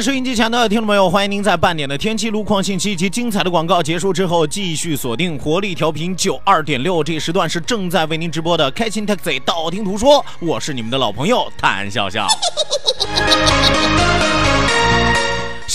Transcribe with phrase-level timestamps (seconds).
[0.00, 12.28] 收音机前的听众朋友，欢迎您在半点的天气路况信息及精彩的广告结束之后，继续锁定活力调频九二点六，这时段是正在为您直播的开心 taxi 道听途说，我是你们的老朋友谭笑笑。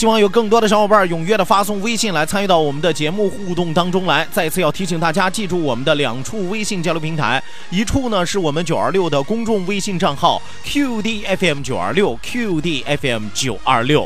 [0.03, 4.27] 希望有更多的小伙伴踊跃的发送微信来参与到我们的节目互动当中来。
[4.33, 14.05] 再次要提醒大家，记住我们的两处微信交流平台，一处呢是我们九二六的公众微信账号 QDFM 九二六 QDFM 九二六。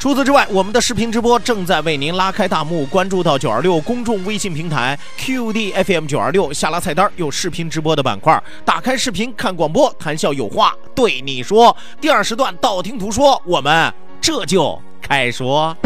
[0.00, 2.86] 除此之外，我们的视频直播正在为您拉开大幕。
[2.86, 11.76] 关注到九二六公众微信平台 QDFM 九二六，下拉菜单有视频直播的板块，打开视频看广播，谈笑有话对你说。
[12.00, 13.92] 第二时段道听途说，我们
[14.22, 15.76] 这就开说。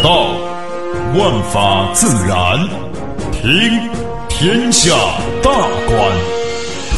[0.00, 0.28] 道，
[1.16, 2.68] 万法自然；
[3.32, 3.90] 听，
[4.28, 4.94] 天下
[5.42, 5.50] 大
[5.88, 5.98] 观；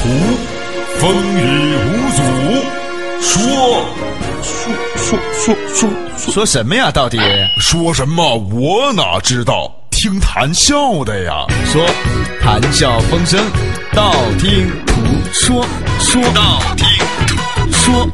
[0.03, 0.09] 图，
[0.99, 2.21] 风雨无阻；
[3.22, 3.41] 说，
[4.43, 6.16] 说说说说。
[6.28, 6.91] 说什么呀？
[6.91, 7.19] 到底
[7.59, 8.37] 说什么？
[8.37, 9.72] 我哪知道？
[9.91, 11.47] 听谈笑的呀。
[11.64, 11.87] 说，
[12.42, 13.42] 谈笑风生，
[13.94, 14.94] 道听途
[15.32, 15.65] 说，
[15.98, 16.86] 说道听
[17.26, 18.09] 途说。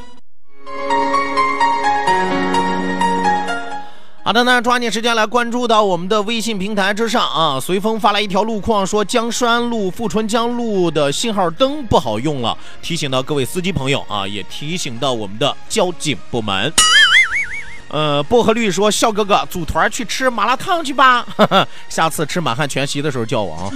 [4.23, 7.59] 好的，那抓紧时间来关注到我们的微信平台之上啊。
[7.59, 16.73] 随风发来一条路况，说江山路、富春江路的信号灯不好用了，提醒到各位司机朋友啊，也提醒到我们的交警部门。
[17.93, 21.25] 呃，薄荷绿说：“笑哥哥，组团去吃麻辣烫去吧，
[21.91, 23.69] 下次吃满汉全席的时候叫我啊。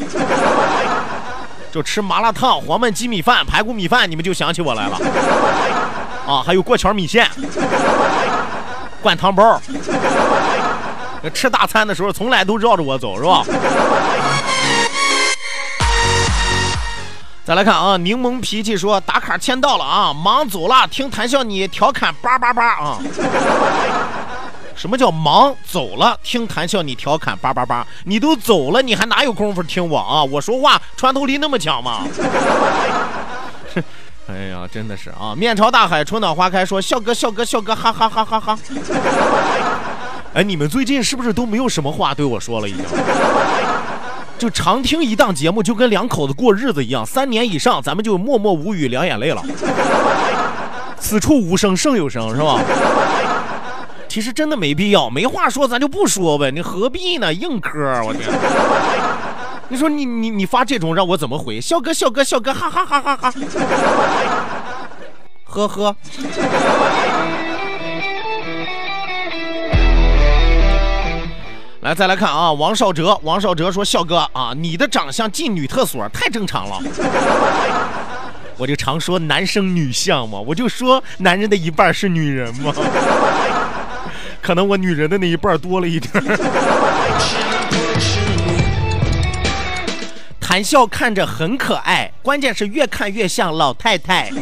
[1.71, 4.99] 就吃麻辣烫、黄焖鸡米饭、排骨米饭，你们就想起我来了
[6.27, 6.43] 啊。
[6.43, 7.29] 还有过桥米线、
[9.03, 9.61] 灌汤包，
[11.35, 13.45] 吃大餐的时候从来都绕着我走，是吧？”
[17.47, 22.99] 再来看啊，柠檬脾气说打卡签到了啊，忙走了，听谈笑你调侃叭叭叭啊。
[24.75, 26.19] 什么叫忙走了？
[26.25, 30.25] 听谈笑你调侃叭叭叭，你都走了，你还哪有功夫听我啊？
[30.25, 32.01] 我说话穿透力那么强吗？
[34.29, 35.33] 哎呀，真的是啊！
[35.37, 38.59] 面朝大海，春暖花开，说笑哥笑哥笑哥，哈哈哈哈哈。
[40.35, 42.69] 哎，你们最近是不是都没有什么话对我说了？
[42.69, 42.85] 已经。
[44.39, 49.43] 就常听一档节目，就跟两口子过日子一样，三年以上，咱们就默默无语，两眼泪了。
[50.99, 52.61] 此处无声胜有声，是吧？
[54.09, 57.33] 其实真的没必要，没话说咱就不说呗，你何必呢？
[57.33, 58.23] 硬磕，我天！
[59.69, 61.61] 你说你你你发这种让我怎么回？
[61.61, 63.35] 笑哥笑哥笑哥，哈哈哈哈哈！
[65.45, 65.97] 呵呵。
[71.87, 76.81] 来，再来看啊，王少哲，王少哲说：“笑哥啊，你的长相进女厕所太正常了。
[78.59, 82.75] 我就常说男生女相嘛，我就说男人的一半是女人嘛，
[84.43, 86.13] 可能我女人的那一半多了一点。
[90.41, 94.33] ”谈笑看着很可爱，关键是越看越像老太太。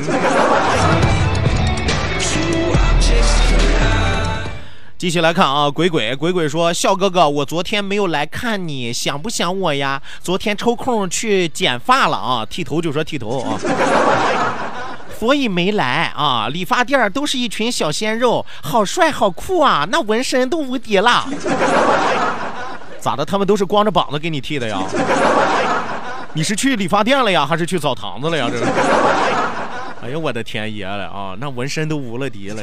[4.96, 10.00] 继续来看啊，鬼鬼鬼鬼说：“笑哥哥，我昨天没有来看你，想不想我呀？
[10.22, 13.58] 昨天抽空去剪发了啊，剃头就说剃头啊。”
[15.18, 16.48] 所以没来啊。
[16.48, 21.26] 理发店都是一群小鲜肉，好帅好酷啊，那纹身都无敌了。
[22.98, 23.24] 咋的？
[23.24, 24.80] 他们都是光着膀子给你剃的呀？
[26.32, 28.48] 你是去理发店了呀，还是去澡堂子了呀？
[28.50, 28.64] 这是。
[30.02, 31.34] 哎呀，我的天爷了啊！
[31.38, 32.62] 那纹身都无了敌了。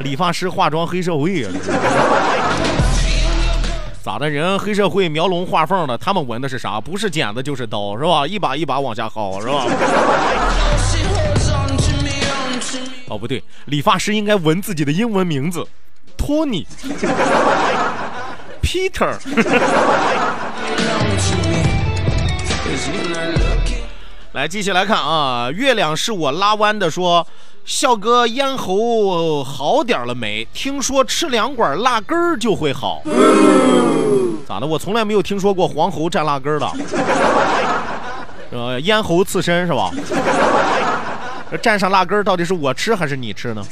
[0.00, 1.50] 理发师化妆黑社会啊！
[4.02, 4.30] 咋的？
[4.30, 6.80] 人黑社会描龙画凤的，他们纹的是啥？
[6.80, 8.26] 不是剪子就是刀，是吧？
[8.26, 9.66] 一把一把往下薅，是吧？
[13.08, 15.66] 哦，不对，理发师应该纹自己的英文名字，
[16.16, 16.66] 托尼
[18.62, 19.14] ，Peter。
[24.32, 25.50] 来，继续来看啊！
[25.50, 27.26] 月亮是我拉弯的，说，
[27.64, 30.46] 笑哥咽喉好点了没？
[30.52, 33.02] 听说吃两管辣根儿就会好，
[34.46, 34.66] 咋的？
[34.66, 36.66] 我从来没有听说过黄喉蘸辣根儿的，
[38.50, 39.90] 呃，咽喉刺身是吧？
[41.62, 43.64] 蘸上辣根儿到底是我吃还是你吃呢？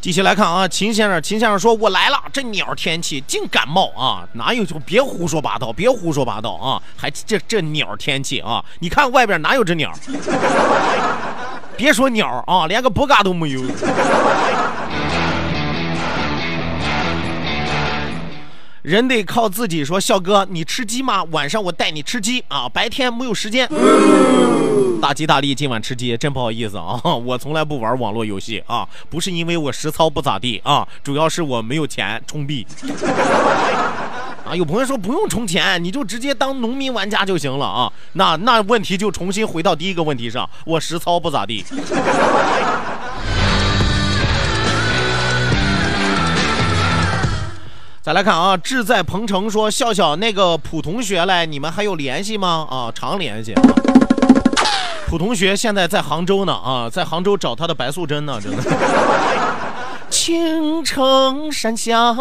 [0.00, 9.92] 继续来看啊，秦先生，秦先生说：“我来了，这鸟天气净感冒啊，哪有就别胡说八道，别胡说八道啊，还这这鸟天气啊，你看外边哪有这鸟？
[11.76, 13.60] 别说鸟啊，连个不嘎都没有。”
[18.86, 19.84] 人得靠自己。
[19.84, 21.24] 说笑哥，你吃鸡吗？
[21.32, 23.68] 晚上我带你吃鸡啊，白天没有时间。
[25.02, 32.64] 大吉大利，今晚吃鸡，真不好意思啊， 我从来不玩网络游戏啊，不是因为我实操不咋地啊，主要是我没有钱充币。
[34.48, 37.92] 啊，有朋友说不用充钱，你就直接当农民玩家就行了啊。
[38.12, 41.64] 那那问题就重新回到第一个问题上，我实操不咋地。
[48.06, 52.64] 再来看啊，志在鹏程说笑笑那个普同学嘞，你们还有联系吗？
[52.70, 53.62] 啊，常联系啊。
[55.08, 58.62] 普同学现在在杭州呢啊，在杭州找他的白素贞呢，真的。
[60.08, 62.14] 青城山下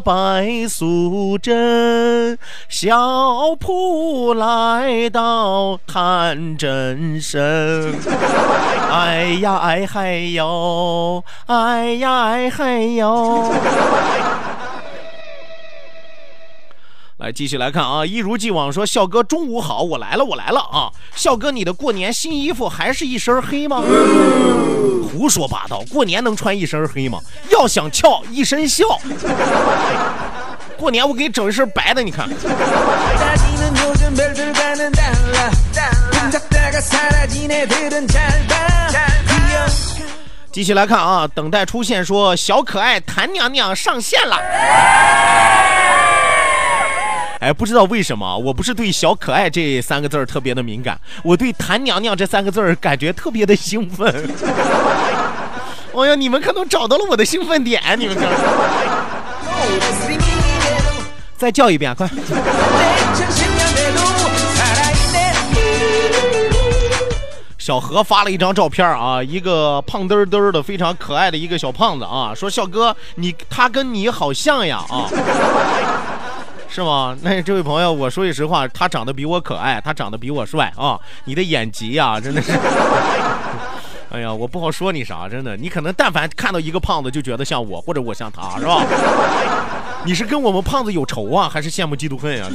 [0.00, 2.38] 白素贞，
[2.70, 2.96] 小
[3.60, 7.94] 仆来到看真身。
[8.90, 13.52] 哎呀哎嗨哟，哎呀哎嗨哟。
[17.22, 20.90] 来继续来看啊，一如既往说笑哥中午好，我来了我来了啊！
[21.14, 23.80] 笑哥你的过年新衣服还是一身黑吗？
[25.12, 27.20] 胡说八道，过年能穿一身黑吗？
[27.48, 28.84] 要想俏一身笑。
[30.76, 32.28] 过年我给你整一身白的，你看。
[40.50, 44.36] 继续来看啊，等待出现说小可爱谭娘娘上线了。
[47.42, 54.06] 哎，不知道为什么，我不是对“小可爱”这三个字儿特别的敏感，我对“谭娘娘”这三个字儿感觉特别的兴奋。
[55.92, 58.28] 哎呀，你们可能找到了我的兴奋点，你们看。
[61.36, 62.08] 再叫一遍，快！
[67.58, 75.10] 小何发了一张照片啊，一个胖墩墩的、非常可爱的一个小胖子啊，说：“笑哥，你他跟你好像呀啊。”
[76.72, 77.14] 是吗？
[77.20, 80.98] 那这位朋友，我说句实话，他长得比我可爱，他长得比我帅啊！
[81.26, 82.52] 你的眼疾呀，真的是，
[84.10, 88.82] 哎呀，我不好说你啥，真的，你可能但凡看到一个胖子就觉得像我，或者我像他，是吧？
[90.04, 92.46] 你是跟我们胖子有仇啊，还是羡慕嫉妒恨呀？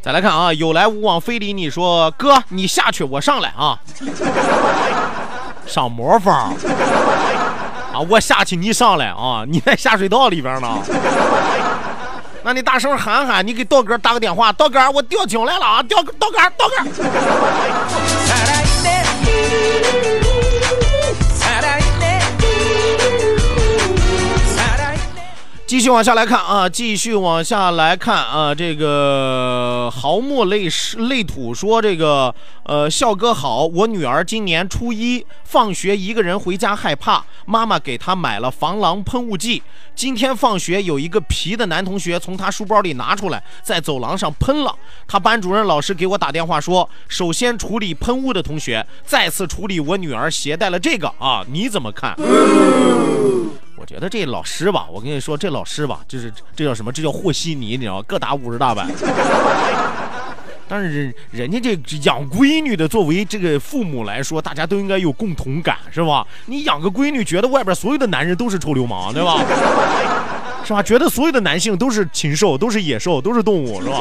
[0.00, 3.76] 再来看啊，有来无往非礼，你说哥，你下去，我上来啊，
[5.66, 6.54] 上魔方。
[8.00, 8.06] 啊！
[8.08, 9.44] 我下去，你上来啊！
[9.48, 10.68] 你在下水道里边呢。
[12.42, 15.82] 那你大声喊喊，你给道哥打个电话，道哥，我掉井来了啊！
[15.82, 16.76] 掉道哥，道哥。
[25.66, 32.34] 继续往下来看啊，继续往下来看啊，这个毫墨泪泪土说这个
[32.70, 39.60] 呃，笑哥好，我女儿今年初一，放学一个人回家害怕，妈妈给她买了防狼喷雾剂。
[39.96, 44.72] 今天放学有一个皮的男同学从他书包里拿出来，在走廊上喷了。
[45.08, 52.14] 他班主任老师给我打电话说，首先处理喷雾的同学，再次处理我女儿携带了这个啊，你怎么看？
[53.76, 56.92] 我觉得这老师吧，我跟你说，这老师吧，就是这叫什么？
[56.92, 58.04] 这叫和稀泥，你知道吗？
[58.06, 58.86] 各打五十大板。
[60.70, 66.24] 但是人人家这养闺女的，作为这个父母来说，大家都应该有共同感，是吧？
[66.46, 69.42] 你养个闺女，觉得外边所有的男人都是臭流氓，对吧？
[70.64, 70.80] 是吧？
[70.80, 74.00] 觉得所有的男性都是禽兽，都是野兽，都是动物，是吧？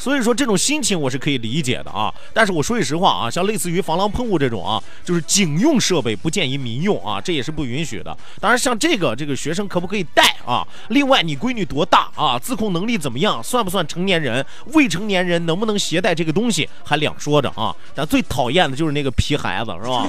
[0.00, 8.16] 所以说这种心情我是可以理解的啊，但是我说句实话啊，像类似于防狼喷雾这种啊，就是警用设备不建议民用啊，这也是不允许的。
[8.40, 10.66] 当然像这个这个学生可不可以带啊？
[10.88, 12.38] 另外你闺女多大啊？
[12.38, 13.42] 自控能力怎么样？
[13.42, 14.42] 算不算成年人？
[14.72, 17.76] 未成年人能不能携带这个东西还两说着啊？
[17.94, 20.06] 咱最讨厌的就是那个皮孩子，是吧？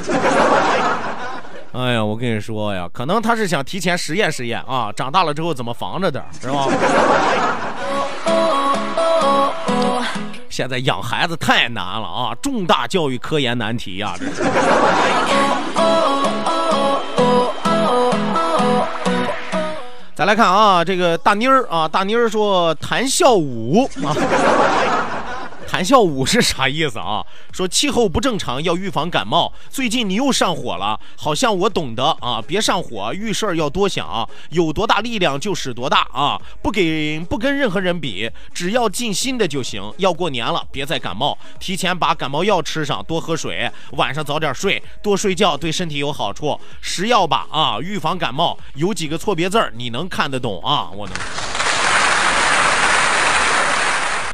[1.74, 6.68] 哎呀，我跟你说呀，可能他是想提前实验实验啊，长大了之后怎么防着点，是吧？
[10.52, 14.26] 现在养孩子太难了啊，重大教育科研难题呀，这。
[20.14, 24.14] 再来看啊，这个大妮儿啊，大妮儿说谈笑舞啊。
[25.82, 27.26] 玩笑五是啥意思啊？
[27.52, 29.52] 说气候不正常要预防感冒。
[29.68, 32.40] 最近你又上火了，好像我懂得啊。
[32.40, 36.40] 别上火，遇事儿要多想，有多大力量就使多大啊！
[36.62, 39.82] 不给不跟任何人比，只要尽心的就行。
[39.98, 46.60] 要过年了，别再感冒，提前把感冒药吃上，多喝水，晚上早点睡，多睡觉对身体有好处。
[46.80, 50.92] 食药吧啊，预防感冒有几个错别字儿你能看得懂啊？
[50.96, 51.61] 我能。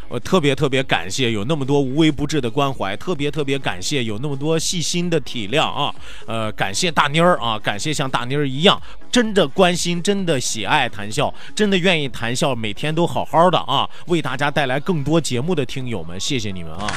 [0.10, 5.94] 我特别特别感谢有那么多无微不至的关怀，特别特别感谢有那么多细心的体谅啊！
[6.26, 16.88] 呃，感谢大妮儿啊，感谢像大妮儿一样真的关心、真的喜爱谈笑、真的愿意谈笑，每天都好好的啊，为大家带来更多节目的听友们，谢谢你们啊！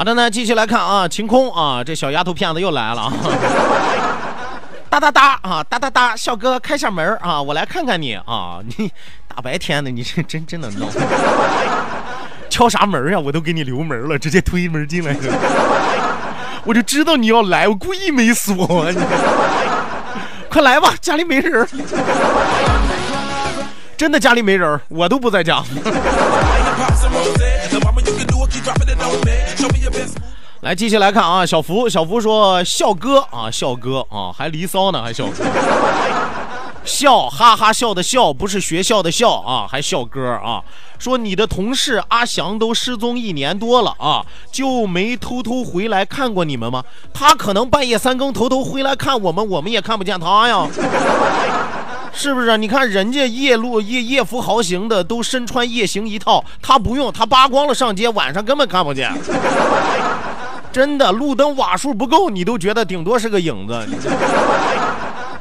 [0.00, 3.12] 好的呢，继续来看啊，晴空啊，这小丫头片子又来了啊！
[4.88, 8.60] 哒哒哒啊，哒哒哒，笑哥开下门啊，我来看看你啊！
[8.64, 8.90] 你
[9.28, 10.86] 大白天的，你这真真能闹？
[12.48, 13.20] 敲啥门啊？
[13.20, 15.30] 我都给你留门了，直接推门进来的。
[16.64, 18.98] 我就知道你要来，我故意没锁你。
[20.48, 21.68] 快来吧，家里没人。
[23.98, 25.62] 真的家里没人，我都不在家。
[30.60, 35.42] 来，继续来看啊，小福，小福说笑哥啊，笑哥啊，还离骚呢，还笑哥，
[36.84, 40.62] 笑哈哈笑的笑，不是学校的笑啊，还笑哥啊，
[40.98, 46.84] 说你的同事阿翔都失踪一年多了啊，就没偷偷回来看过你们吗？
[47.14, 50.68] 他可能半夜三更偷偷回来看我们，我们也看不见他呀。
[52.12, 52.58] 是不是？
[52.58, 59.10] 你看人家夜路夜夜服豪行的都身穿夜行一套，他不用，他扒光了上街，晚上根本看不见。
[60.72, 63.86] 真的，路灯瓦数不够，你都觉得顶多是个影子。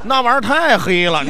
[0.04, 1.24] 那玩意儿太黑了。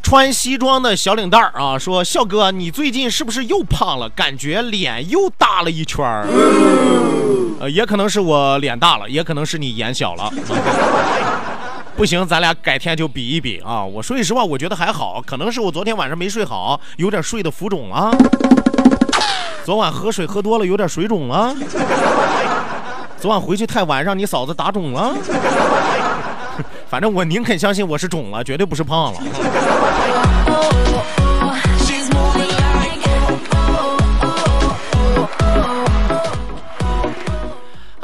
[0.00, 4.08] 穿西装的小领带儿啊，说笑哥，你最近是不是又胖了？
[4.10, 6.26] 感觉脸又大了一圈儿。
[7.60, 10.32] 呃，也可能是我脸大了，也可能是你眼小了。
[11.98, 13.84] 不行，咱俩改天就比一比啊！
[13.84, 18.08] 我说句实话，我觉得还好，可能是我昨天晚上没睡好，有点睡得浮肿啊。
[19.64, 21.52] 昨晚喝水喝多了，有点水肿了。
[23.18, 25.12] 昨晚回去太晚，让你嫂子打肿了。
[26.88, 29.20] 反正我宁肯相信我是肿了，绝对不是胖了。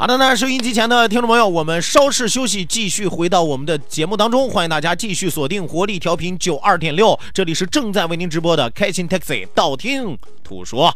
[0.05, 4.47] 好的呢，收音机前的听众朋友，我们稍事休息，继续回到我们的节目当中。
[4.47, 10.95] 欢迎大家继续锁定活力调频九二点六，这里是正在为您直播的开心 Taxi，道听途说。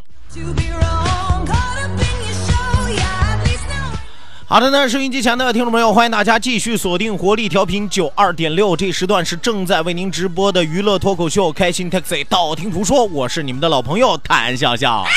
[4.45, 15.03] 好的呢，收音机前的听众朋友，欢迎大家继续锁定活力调频九二点六，这时段是正在为您直播的娱乐脱口秀开心 Taxi，道听途说，我是你们的老朋友谭笑笑。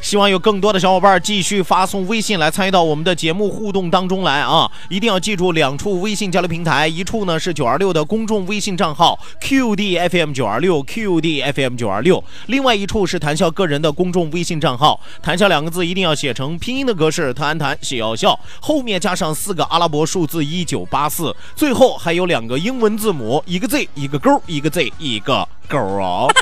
[0.00, 4.70] 希望有更多的小伙伴继续发送微信来参与到我们的节目互动当中来啊！
[4.88, 26.32] 一定要记住两处微信交流平台，一处呢是九二六的公众微信账号 QDFM 九二六 QDFM 九二六，另外一处是谈笑个人的公众微信账号，谈笑两个字一定要写成拼音的格式，谈谈笑笑，后面加上四个阿拉伯数字一九八四，最后还有两个英文字母，一个 Z 一个勾，一个 Z 一个勾哦。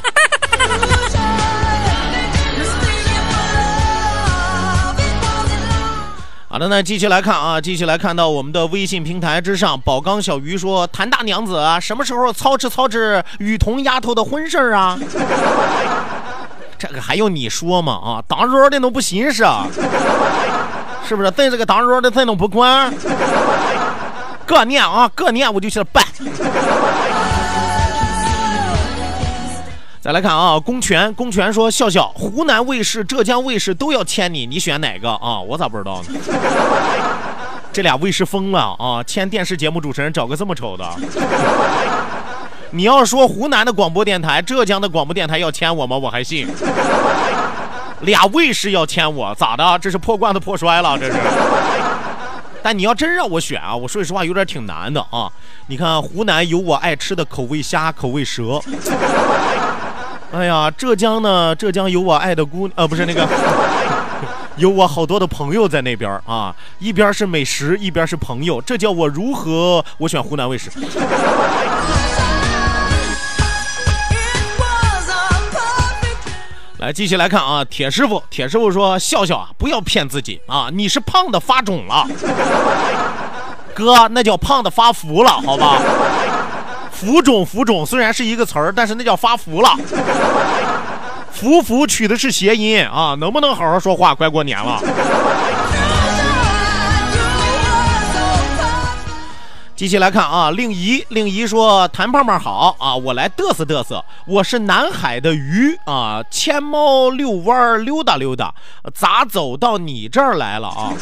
[6.57, 14.99] 好的，那继续来看啊，继续来看到我们的微信平台之上，宝钢小鱼说：“谭大娘子啊，什么时候操持操持雨桐丫头的婚事啊？”
[16.79, 17.93] 这个还用你说吗？
[17.93, 19.45] 啊，当热的都不寻思，
[21.07, 21.31] 是不是？
[21.33, 22.91] 对这个当热的咱都不管。
[24.47, 26.03] 各念啊，各念我就去办。
[30.07, 35.41] 再来看啊，公权公权说笑笑，湖南卫视、浙江卫视都要签你，你选哪个啊？
[35.41, 36.21] 我咋不知道呢？
[37.75, 39.03] 这俩卫视疯了啊！
[39.03, 40.89] 签电视节目主持人找个这么丑的。
[42.71, 45.97] 你要说湖南的广播电台、浙江的广播电台要签我吗？
[45.97, 46.47] 我还信。
[48.03, 49.77] 俩卫视要签我，咋的？
[49.81, 51.19] 这是破罐子破摔了，这是。
[52.63, 55.29] 但你要真让我选啊，我说实话有点挺难的啊。
[55.67, 58.63] 你看湖南有我爱吃的口味虾、口味蛇。
[60.37, 61.55] 哎呀，浙江呢？
[61.55, 63.27] 浙江有我爱的姑，呃，不是那个，
[64.57, 66.55] 有我好多的朋友在那边啊。
[66.79, 69.83] 一边是美食，一边是朋友，这叫我如何？
[69.97, 70.71] 我选湖南卫视。
[76.81, 82.07] 来，继续来看啊，铁师傅，铁师傅说：“笑笑啊，不要骗自己啊，你是胖的发肿了，
[83.73, 85.81] 哥，那叫胖的发福了，好吧？
[86.99, 89.69] 浮肿浮肿虽然是一个词儿，但是那叫发福了。
[91.31, 94.15] 浮浮取的是谐音啊，能不能好好说话？
[94.15, 94.81] 快过年了。”
[99.77, 104.03] 继续来看啊，令仪令仪说：“谭胖胖好啊，我来嘚瑟嘚瑟。
[104.27, 108.55] 我是南海的鱼啊，牵猫遛弯溜达溜达，
[108.95, 110.95] 咋走到你这儿来了啊？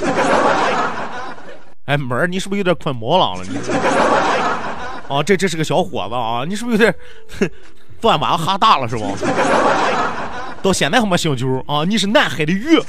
[1.86, 3.44] 哎，门儿，你是不是有点困魔狼了？
[3.48, 3.56] 你
[5.08, 6.94] 哦，这这是个小伙子啊，你是不是有点
[8.00, 9.06] 昨天晚上哈大了是吧？
[10.62, 11.84] 到现在还没醒酒啊？
[11.86, 12.80] 你是南海的鱼。”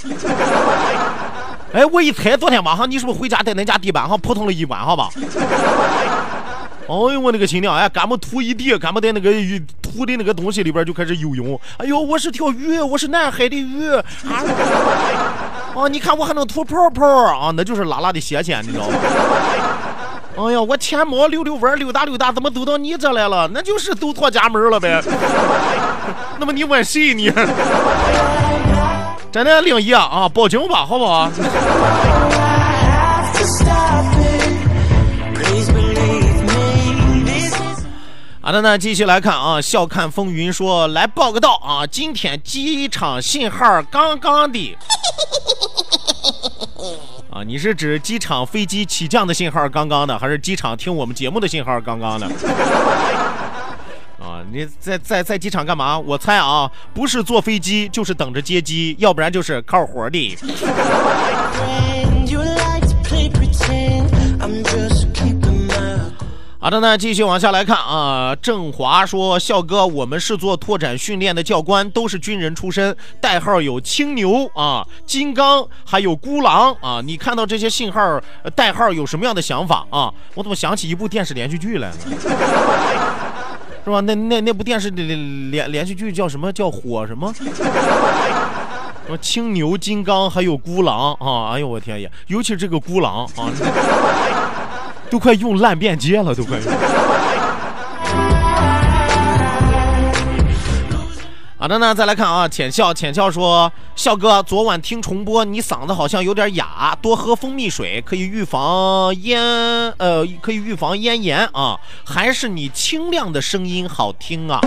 [1.73, 5.09] 哎，我一猜，昨天晚上你是不是回家在恁家地板上扑腾了一晚上吧？
[6.87, 9.31] 哎呦，我那个亲娘哎，干么吐一地，干么在那个
[9.81, 11.59] 吐的那个东西里边就开始游泳。
[11.77, 13.89] 哎呦，我是条鱼，我是南海的鱼。
[13.89, 18.95] 啊，你看我还能吐泡泡啊，那就是拉拉的血钱，你知道吗？
[20.37, 23.49] 哎呀，我天猫溜溜弯溜达溜达，怎么走到你这来了？
[23.53, 25.01] 那就是走错家门了呗。
[26.37, 27.31] 那么你问谁你？
[29.31, 30.29] 真的灵异啊啊！
[30.29, 31.31] 报警吧，好不好？
[38.41, 39.59] 好的呢，继续来看啊。
[39.61, 44.77] 笑看风云说来报个到啊，今天机场信号刚刚的
[47.35, 52.25] 啊，你是指机场飞机起降的信号刚刚的，还是机场听我们节目的信号刚刚的？
[54.23, 55.99] 啊，你在在在机场干嘛？
[55.99, 60.37] 我猜啊，不是坐飞机，就是等着接机，要不然就是靠活的。
[66.65, 68.35] 好的呢，继续往下来看啊。
[68.41, 76.99] 郑华说：“笑哥，我们是做拓展训练的教官，都是军人出身，代号有青牛啊、金刚，还有孤狼啊。
[77.05, 78.19] 你看到这些信号
[78.55, 80.11] 代号有什么样的想法啊？
[80.33, 81.95] 我怎么想起一部电视连续剧来了？”
[83.85, 83.99] 是吧？
[84.01, 86.51] 那那那部电视的连连续剧叫什么？
[86.51, 87.31] 叫火什么？
[87.31, 91.53] 什么青牛、金刚，还有孤狼啊！
[91.53, 92.11] 哎呦我天爷！
[92.25, 93.53] 尤其是这个孤狼啊，
[95.15, 96.59] 都快用烂遍街了，都快。
[101.57, 109.39] 好的呢，再来看啊，浅笑浅笑说，笑哥，昨晚听重播，你嗓子好像有点哑，多喝蜂蜜水可以预防咽，
[109.99, 111.79] 呃，可以预防咽炎啊。
[112.03, 114.59] 还是你清亮的声音好听啊？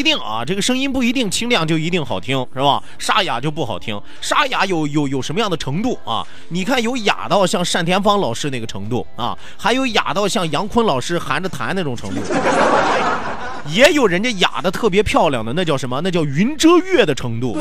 [0.00, 2.82] 一定啊，这个声音不一定清亮就一定好听，是吧？
[2.98, 6.26] 沙哑就不好听，沙哑有有有什么样的程度啊？
[6.48, 12.20] 你看有哑到像单田芳老师那个程度啊，还有哑到像杨坤老师含着痰那种程度。
[13.68, 16.00] 也有人家哑的特别漂亮的，那叫什么？
[16.02, 17.58] 那叫云遮月的程度，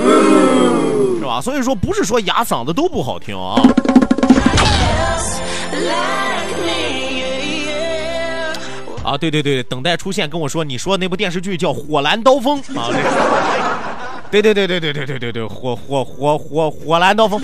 [1.20, 1.42] 是吧？
[1.42, 3.62] 所以说不是说哑嗓子都不好听啊。
[9.10, 12.90] 啊，对对对，等待出现跟我说，你说那部电视剧叫《火蓝刀锋》啊？
[14.30, 17.42] 对对对对对对对对对对，火火火火火蓝刀锋。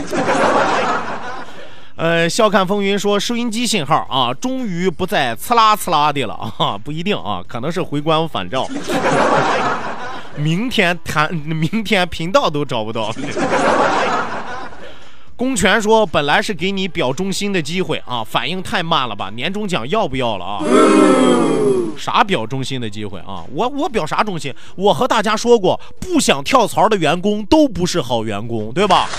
[1.95, 8.67] 呃，笑看风云说收音机信号啊，终于不再呲啦呲啦的了啊，不一定啊，可能是回光返照。
[10.35, 13.11] 明天谈，明天频道都找不到。
[15.37, 19.29] 公权说本来是给你表忠心的机会啊，反应太慢了吧？
[19.35, 20.63] 年终奖要不要了啊？
[21.97, 23.43] 啥表忠心的机会啊？
[23.51, 24.53] 我我表啥忠心？
[24.77, 29.09] 我和大家说过，不想跳槽的员工都不是好员工，对吧？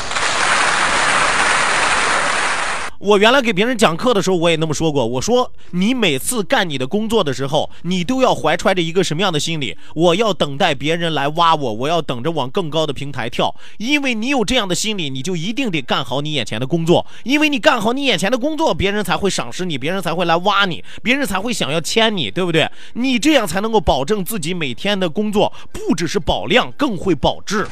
[2.98, 5.06] 我原来给别人讲课的时候，我也那么说过。
[5.06, 9.76] 我说，你每次干你的工作的时候，你都要怀揣着一个什么样的心理？
[9.94, 13.54] 我要等待别人来挖我，我要等着往更高的平台跳。
[13.78, 17.06] 因为你有这样的心理，你就一定得干好你眼前的工作。
[17.24, 22.70] 因为你干好你眼前的工作，别人才会赏识你，别人才会来挖你，别人才会想要签你，对不对？
[22.94, 27.66] 你这样才能够保证自己每天的工作不只是保量，更会保质。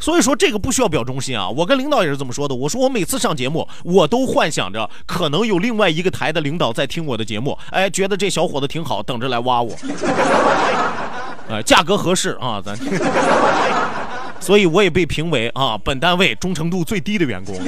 [0.00, 1.48] 所以说这个不需要表忠心啊！
[1.48, 2.54] 我跟领导也是这么说的。
[2.54, 9.76] 我说我每次上节目，我都幻想着可能有另外一个台的领导在听我的节目，哎，觉得这小伙子挺好，等着来挖我。
[11.50, 12.74] 哎，价格合适啊，咱。
[14.40, 17.54] 所以我也被评为啊本单位忠诚度最低的员工。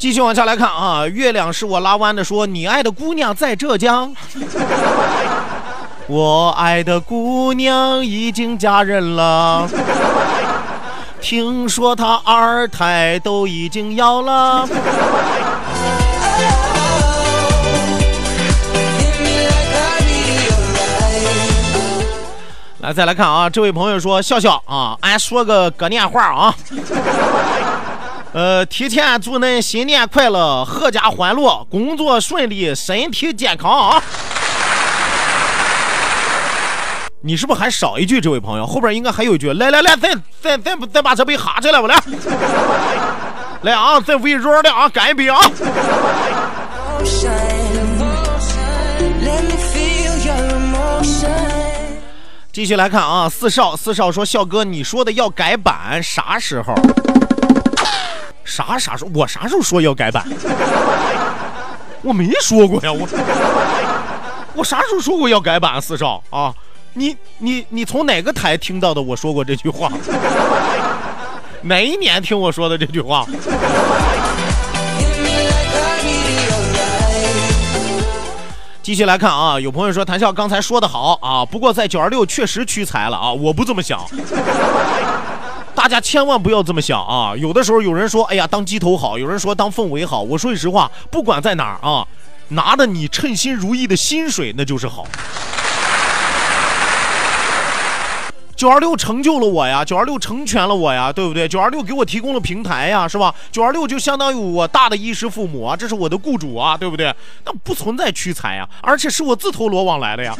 [0.00, 4.16] 继续往下来看啊，月亮是我拉弯的，说你爱的姑娘在浙江，
[6.08, 9.68] 我爱的姑娘已经嫁人了，
[11.20, 14.66] 听说她二胎都已经要了。
[22.80, 26.54] 来，再来看啊，这位朋友说笑笑啊，俺说个过年话啊。
[28.32, 34.02] 呃，提前祝恁新年快乐，阖家欢乐，工作顺利，身体健康啊！
[37.22, 38.20] 你是不是还少一句？
[38.20, 39.52] 这位朋友后边应该还有一句。
[39.54, 42.00] 来来来，再再再再把这杯哈起来吧，来！
[43.62, 45.36] 来啊，再围桌的啊，干一杯啊！
[52.52, 56.72] 继续来看啊，四少四少说，笑哥，你说的要改版啥时候？
[58.50, 59.10] 啥啥时候？
[59.14, 60.26] 我啥时候说要改版？
[62.02, 63.06] 我没说过呀，我
[64.54, 65.80] 我啥时候说过要改版？
[65.80, 66.52] 四少啊，
[66.94, 69.00] 你你你从哪个台听到的？
[69.00, 69.88] 我说过这句话？
[71.62, 73.24] 哪一年听我说的这句话？
[78.82, 84.00] 继续来看啊，有朋友说谭笑刚才说的好啊，不过在九二六确实屈才了啊，我不这么想。
[85.80, 87.32] 大家千万不要这么想啊！
[87.38, 92.06] 有的时候有人说：“哎呀，当鸡头好。”有人说：“当凤尾好。”我说句实话，不管在哪儿啊，
[92.48, 95.06] 拿的你称心如意的薪水，那就是好。
[98.54, 101.48] 九二六成就了我呀，九二六成全了我呀，对不对？
[101.48, 103.34] 九二六给我提供了平台呀，是吧？
[103.50, 107.06] 九二六就相当于我大的衣食父母啊，这是我的雇主啊，对不对？
[107.46, 110.36] 那不存在屈才呀，而且是我自投罗网来的呀。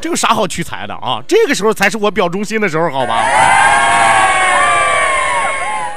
[0.00, 1.20] 这有啥好屈才的啊？
[1.26, 3.24] 这个时候才是我表忠心的时候，好吧？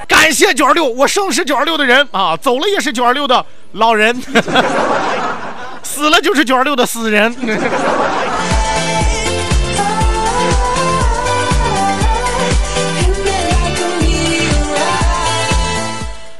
[0.07, 4.19] 感谢九二六，我生是九二六的人啊，走了也是九二六的老人，
[5.83, 7.35] 死了就是九二六的死人。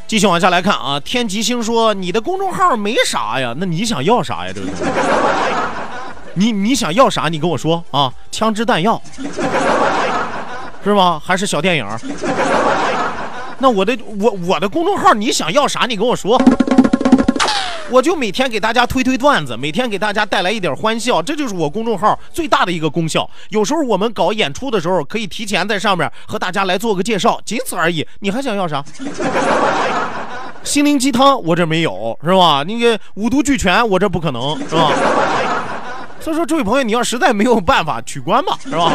[0.07, 4.51] 继续往下来看啊，天吉星说你的公众号没啥呀，那你想要啥呀？
[4.53, 4.67] 这个。
[6.33, 7.27] 你你想要啥？
[7.29, 9.01] 你跟我说啊，枪支弹药
[10.83, 11.21] 是吗？
[11.23, 11.85] 还是小电影？
[13.59, 15.85] 那我的我我的公众号你想要啥？
[15.87, 16.41] 你跟我说，
[17.91, 23.29] 我就每天给大家推推段子，每天给大家带来一点欢笑，这就是我公众号最大的一个功效。
[23.49, 28.07] 有时候我们搞演出的时候，可以提前在上面和大家来做个介绍，仅此而已。
[28.21, 28.83] 你还想要啥？
[30.63, 32.63] 心灵鸡汤我这没有是吧？
[32.67, 34.91] 那个五毒俱全我这不可能是吧？
[36.21, 38.91] 所以说，这位朋友，你要实在没有办法取关吧， 是吧？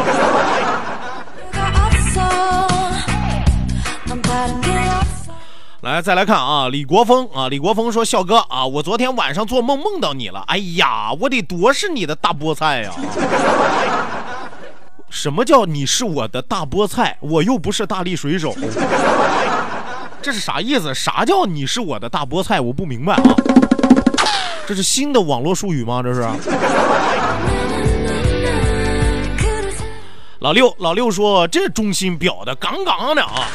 [5.81, 12.91] 来，再来看啊，李国峰啊，李国峰说：“笑哥啊，我昨天晚上做梦梦到你了，哎呀，我得多是你的大菠菜呀！
[15.09, 17.17] 什么叫你是我的大菠菜？
[17.21, 18.53] 我又不是大力水手，
[20.21, 20.93] 这是啥意思？
[20.93, 22.59] 啥叫你是我的大菠菜？
[22.59, 23.23] 我不明白啊。”
[24.67, 26.01] 这是新的网络术语吗？
[26.03, 26.21] 这是。
[30.39, 33.47] 老六，老六说这忠心表的杠杠的啊。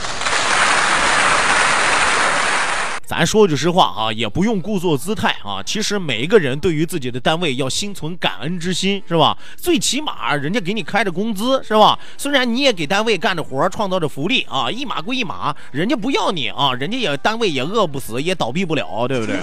[3.07, 5.63] 咱说句实话啊，也不用故作姿态啊。
[5.65, 9.37] 其实每一个人对于自己的单位要心存感恩之心，是吧？
[9.57, 11.97] 最起码人家给你开着工资，是吧？
[12.19, 19.37] 虽然你也给单位干着活，创造着福利啊，一码归一码，人家不要你啊，人家也单位也饿不死，也倒闭不了，对不对？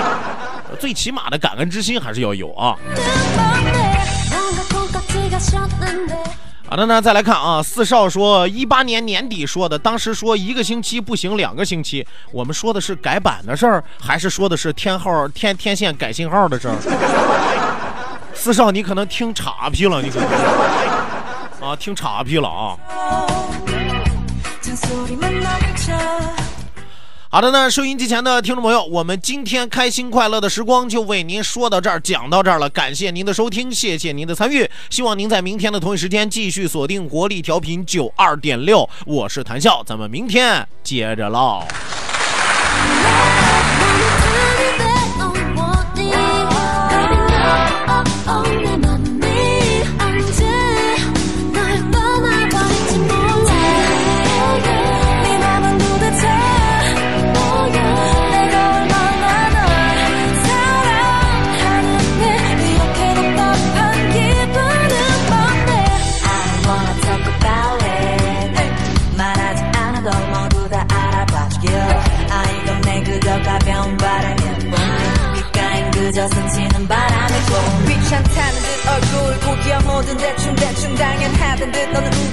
[0.80, 2.74] 最起码的感恩之心还是要有啊。
[6.74, 16.74] 好的呢，再来看啊，四少说一八年年底说的，当时说一个星期不行，两个星期，我们说的是改版的事儿，还是说的是天号天天线改信号的事儿？
[18.34, 20.28] 四少，你可能听岔劈了，你可能
[21.70, 22.76] 啊，听岔劈了啊。
[27.34, 32.70] 好的那，收音机前的听众朋友，我们今天开心快乐的时光就为您说到这儿，讲到这儿了。
[32.70, 34.70] 感谢您的收听，谢谢您的参与。
[34.88, 41.66] 希望您在明天的同一时间继续锁定国力调频九二点六，我是谭笑，咱们明天接着唠。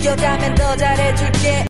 [0.02, 1.66] 이겨가면 더 잘해줄게.